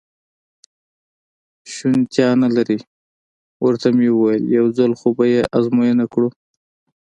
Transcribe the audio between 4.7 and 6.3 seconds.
ځل خو به یې ازموینه کړو.